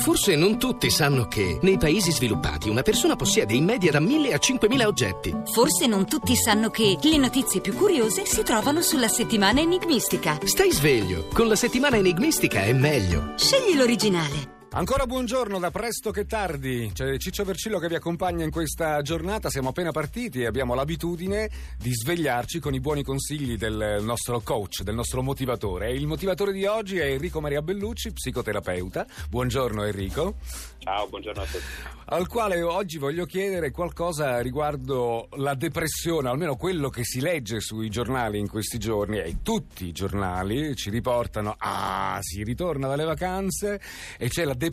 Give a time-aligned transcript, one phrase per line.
[0.00, 4.32] Forse non tutti sanno che nei paesi sviluppati una persona possiede in media da 1000
[4.32, 5.34] a 5000 oggetti.
[5.52, 10.38] Forse non tutti sanno che le notizie più curiose si trovano sulla settimana enigmistica.
[10.44, 13.34] Stai sveglio, con la settimana enigmistica è meglio.
[13.36, 14.57] Scegli l'originale.
[14.70, 16.90] Ancora buongiorno da presto che tardi.
[16.92, 19.48] C'è Ciccio Vercillo che vi accompagna in questa giornata.
[19.48, 24.82] Siamo appena partiti e abbiamo l'abitudine di svegliarci con i buoni consigli del nostro coach,
[24.82, 25.92] del nostro motivatore.
[25.92, 29.06] Il motivatore di oggi è Enrico Maria Bellucci, psicoterapeuta.
[29.30, 30.36] Buongiorno Enrico.
[30.78, 31.64] Ciao, buongiorno a tutti.
[32.10, 37.90] Al quale oggi voglio chiedere qualcosa riguardo la depressione, almeno quello che si legge sui
[37.90, 43.80] giornali in questi giorni e tutti i giornali ci riportano ah, si ritorna dalle vacanze
[44.16, 44.66] e c'è la depressione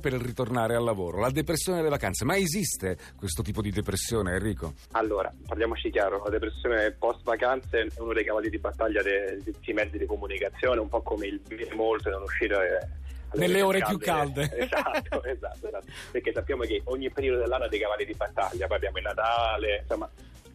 [0.00, 2.24] per il ritornare al lavoro, la depressione delle vacanze.
[2.24, 4.74] Ma esiste questo tipo di depressione, Enrico?
[4.92, 9.74] Allora, parliamoci chiaro, la depressione post vacanze è uno dei cavalli di battaglia dei, dei
[9.74, 13.02] mezzi di comunicazione, un po' come il bere molto e non uscire
[13.34, 14.50] nelle ore più calde.
[14.64, 18.98] Esatto, esatto, esatto, perché sappiamo che ogni periodo dell'anno ha dei cavalli di battaglia, parliamo
[18.98, 20.08] di Natale, insomma,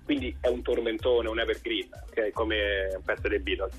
[0.03, 2.31] quindi è un tormentone, un evergreen, okay?
[2.31, 3.73] come un pezzo dei Beatles.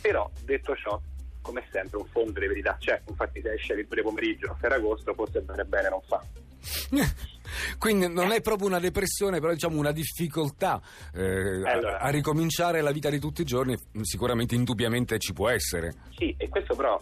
[0.00, 1.00] Però, detto ciò,
[1.44, 5.42] come sempre, un fondo di verità c'è, infatti se esce il pomeriggio a Ferragosto, forse
[5.42, 6.24] bene bene non fa.
[7.78, 10.80] Quindi non è proprio una depressione, però diciamo una difficoltà
[11.12, 15.50] eh, allora, a, a, ricominciare la vita di tutti i giorni, sicuramente indubbiamente ci può
[15.50, 15.92] essere.
[16.16, 16.98] Sì, e questo però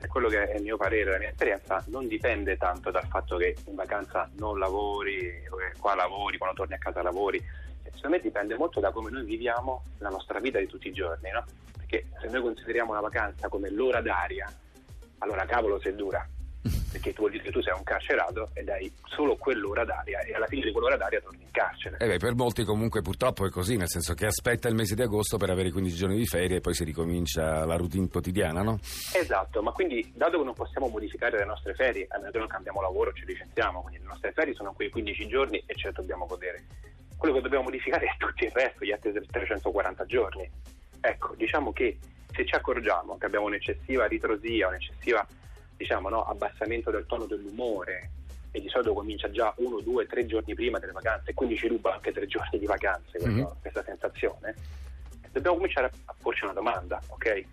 [0.00, 3.36] è quello che è il mio parere, la mia esperienza non dipende tanto dal fatto
[3.36, 5.42] che in vacanza non lavori,
[5.78, 7.40] qua lavori, quando torni a casa lavori.
[7.94, 11.30] Secondo me dipende molto da come noi viviamo la nostra vita di tutti i giorni,
[11.30, 11.44] no?
[11.76, 14.50] Perché se noi consideriamo la vacanza come l'ora d'aria,
[15.18, 16.26] allora cavolo se dura
[16.92, 20.34] perché tu vuol dire che tu sei un carcerato e dai solo quell'ora d'aria e
[20.34, 21.96] alla fine di quell'ora d'aria torni in carcere.
[21.98, 25.02] Eh beh, per molti comunque purtroppo è così, nel senso che aspetta il mese di
[25.02, 28.78] agosto per avere 15 giorni di ferie e poi si ricomincia la routine quotidiana, no?
[29.14, 32.48] Esatto, ma quindi dato che non possiamo modificare le nostre ferie, a meno che non
[32.48, 35.94] cambiamo lavoro, ci licenziamo, quindi le nostre ferie sono quei 15 giorni e ce le
[35.94, 36.64] dobbiamo godere.
[37.22, 40.50] Quello che dobbiamo modificare è tutto il resto, gli altri 340 giorni.
[41.00, 41.96] Ecco, diciamo che
[42.32, 45.24] se ci accorgiamo che abbiamo un'eccessiva ritrosia, un'eccessiva
[45.76, 48.10] diciamo, no, abbassamento del tono dell'umore
[48.50, 51.68] e di solito comincia già uno, due, tre giorni prima delle vacanze e quindi ci
[51.68, 53.44] ruba anche tre giorni di vacanze questa, mm-hmm.
[53.60, 54.54] questa sensazione,
[55.30, 57.44] dobbiamo cominciare a porci una domanda, ok?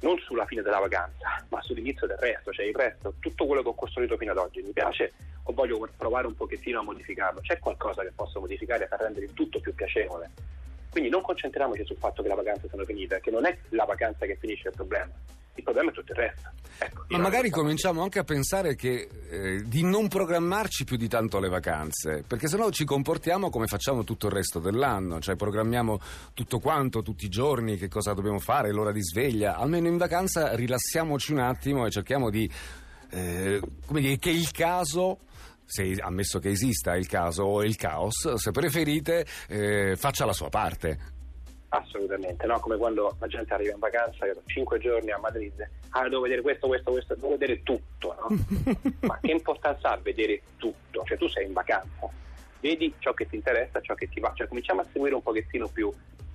[0.00, 3.68] Non sulla fine della vacanza, ma sull'inizio del resto, cioè il resto, tutto quello che
[3.68, 5.12] ho costruito fino ad oggi mi piace
[5.44, 9.32] o voglio provare un pochettino a modificarlo, c'è qualcosa che posso modificare per rendere il
[9.32, 10.30] tutto più piacevole.
[10.90, 14.26] Quindi non concentriamoci sul fatto che la vacanza sono finite, che non è la vacanza
[14.26, 15.10] che finisce il problema,
[15.54, 16.50] il problema è tutto il resto.
[16.78, 21.38] Ecco, Ma magari cominciamo anche a pensare che, eh, di non programmarci più di tanto
[21.38, 25.98] le vacanze, perché sennò ci comportiamo come facciamo tutto il resto dell'anno, cioè programmiamo
[26.34, 29.56] tutto quanto, tutti i giorni, che cosa dobbiamo fare, l'ora di sveglia.
[29.56, 32.50] Almeno in vacanza rilassiamoci un attimo e cerchiamo di,
[33.12, 35.18] eh, come dire, che il caso
[35.64, 40.48] se, ammesso che esista il caso o il caos, se preferite, eh, faccia la sua
[40.48, 41.20] parte.
[41.68, 42.60] Assolutamente, no?
[42.60, 46.42] come quando la gente arriva in vacanza, che 5 giorni a Madrid, ah, devo vedere
[46.42, 48.36] questo, questo, questo, devo vedere tutto, no?
[49.08, 51.02] Ma che importanza ha vedere tutto?
[51.04, 52.10] Cioè tu sei in vacanza,
[52.60, 55.68] vedi ciò che ti interessa, ciò che ti va, cioè cominciamo a seguire un pochettino
[55.68, 55.90] più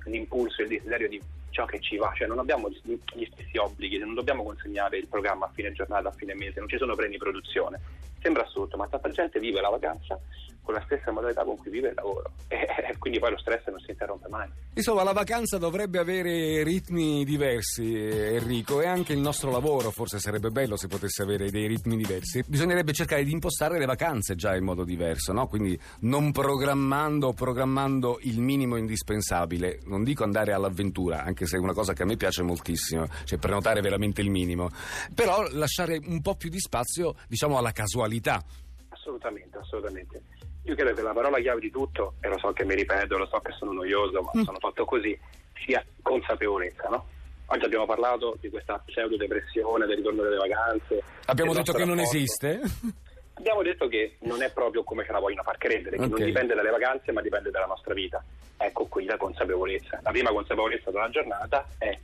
[0.06, 1.22] l'impulso e il desiderio di
[1.58, 5.48] ciò che ci va, cioè non abbiamo gli stessi obblighi, non dobbiamo consegnare il programma
[5.48, 7.80] a fine giornata, a fine mese, non ci sono premi di produzione.
[8.22, 10.20] Sembra assurdo, ma tanta gente vive la vacanza
[10.68, 13.80] con la stessa modalità con cui vive il lavoro e quindi poi lo stress non
[13.80, 14.50] si interrompe mai.
[14.74, 20.50] Insomma, la vacanza dovrebbe avere ritmi diversi, Enrico, e anche il nostro lavoro forse sarebbe
[20.50, 22.44] bello se potesse avere dei ritmi diversi.
[22.46, 25.48] Bisognerebbe cercare di impostare le vacanze già in modo diverso, no?
[25.48, 29.80] Quindi non programmando, programmando il minimo indispensabile.
[29.86, 33.40] Non dico andare all'avventura, anche se è una cosa che a me piace moltissimo, cioè
[33.40, 34.70] prenotare veramente il minimo,
[35.16, 38.44] però lasciare un po' più di spazio, diciamo, alla casualità.
[38.90, 40.22] Assolutamente, assolutamente.
[40.68, 43.26] Io credo che la parola chiave di tutto, e lo so che mi ripeto, lo
[43.28, 44.44] so che sono noioso, ma mm.
[44.44, 45.18] sono fatto così,
[45.66, 47.08] sia consapevolezza, no?
[47.46, 51.02] Oggi abbiamo parlato di questa pseudo depressione, del ritorno delle vacanze.
[51.28, 52.60] Abbiamo detto che non esiste?
[53.36, 56.10] Abbiamo detto che non è proprio come ce la vogliono far credere, che okay.
[56.10, 58.22] non dipende dalle vacanze ma dipende dalla nostra vita.
[58.58, 60.02] Ecco qui la consapevolezza.
[60.04, 61.98] La prima consapevolezza della giornata è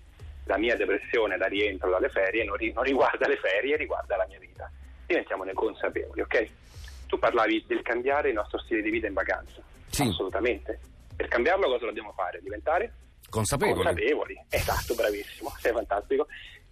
[0.46, 4.26] la mia depressione da rientro dalle ferie non, ri- non riguarda le ferie, riguarda la
[4.30, 4.72] mia vita.
[5.06, 6.50] Diventiamone consapevoli, ok?
[7.08, 9.62] Tu parlavi del cambiare il nostro stile di vita in vacanza.
[9.90, 10.04] Sì.
[10.04, 10.80] Assolutamente.
[11.16, 12.40] Per cambiarlo cosa dobbiamo fare?
[12.42, 12.94] Diventare
[13.30, 13.84] consapevoli.
[13.84, 16.28] Consapevoli, esatto, bravissimo, sei fantastico.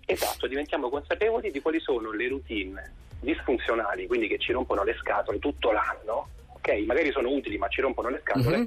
[0.06, 5.40] Esatto, diventiamo consapevoli di quali sono le routine disfunzionali, quindi che ci rompono le scatole
[5.40, 6.70] tutto l'anno, ok?
[6.86, 8.66] Magari sono utili ma ci rompono le scatole mm-hmm.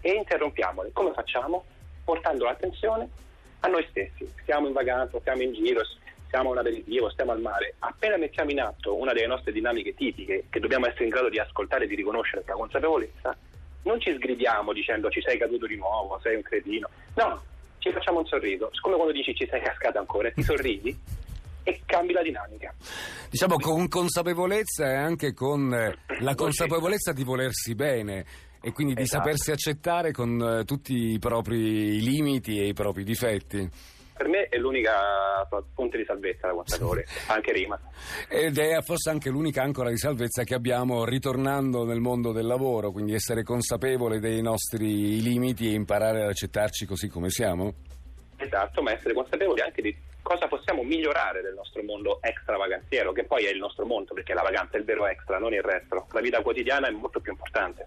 [0.00, 0.90] e interrompiamole.
[0.92, 1.64] Come facciamo?
[2.02, 3.08] Portando l'attenzione
[3.60, 4.28] a noi stessi.
[4.42, 5.82] Stiamo in vacanza, stiamo in giro,
[6.30, 9.94] siamo a un aperitivo, stiamo al mare, appena mettiamo in atto una delle nostre dinamiche
[9.94, 13.36] tipiche, che dobbiamo essere in grado di ascoltare e di riconoscere la consapevolezza,
[13.82, 16.88] non ci sgridiamo dicendo ci sei caduto di nuovo, sei un cretino.
[17.14, 17.42] No,
[17.78, 18.70] ci facciamo un sorriso.
[18.80, 20.96] Come quando dici ci sei cascato ancora, ti sorridi
[21.64, 22.72] e cambi la dinamica.
[23.28, 28.24] Diciamo con consapevolezza e anche con eh, la consapevolezza di volersi bene
[28.62, 29.22] e quindi di Esatto.
[29.22, 33.68] sapersi accettare con eh, tutti i propri limiti e i propri difetti.
[34.20, 37.80] Per me è l'unica fonte di salvezza la consapevolezza, anche rima.
[38.28, 42.92] Ed è forse anche l'unica ancora di salvezza che abbiamo ritornando nel mondo del lavoro,
[42.92, 47.72] quindi essere consapevole dei nostri limiti e imparare ad accettarci così come siamo.
[48.36, 53.44] Esatto, ma essere consapevoli anche di cosa possiamo migliorare del nostro mondo extravaganziero, che poi
[53.46, 56.06] è il nostro mondo, perché la vacanza è il vero extra, non il resto.
[56.12, 57.86] La vita quotidiana è molto più importante.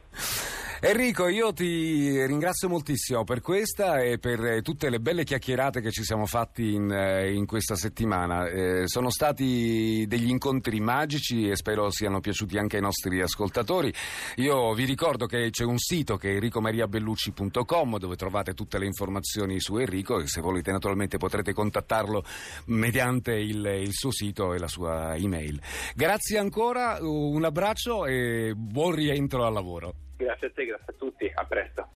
[0.81, 5.91] Enrico, io ti ringrazio moltissimo per questa e per eh, tutte le belle chiacchierate che
[5.91, 8.47] ci siamo fatti in, eh, in questa settimana.
[8.47, 13.93] Eh, sono stati degli incontri magici e spero siano piaciuti anche ai nostri ascoltatori.
[14.37, 19.59] Io vi ricordo che c'è un sito che è enricomariabellucci.com dove trovate tutte le informazioni
[19.59, 22.23] su Enrico e se volete naturalmente potrete contattarlo
[22.65, 25.61] mediante il, il suo sito e la sua email.
[25.95, 29.95] Grazie ancora, un abbraccio e buon rientro al lavoro.
[30.23, 31.87] Grazie a te, grazie a tutti, a presto.